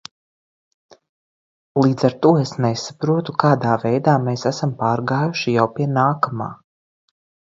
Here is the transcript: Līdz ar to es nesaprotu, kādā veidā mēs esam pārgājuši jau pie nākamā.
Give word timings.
Līdz 1.81 2.05
ar 2.09 2.15
to 2.23 2.31
es 2.43 2.53
nesaprotu, 2.65 3.35
kādā 3.45 3.75
veidā 3.83 4.15
mēs 4.25 4.45
esam 4.53 4.73
pārgājuši 4.81 5.55
jau 5.59 5.67
pie 5.77 5.87
nākamā. 5.99 6.49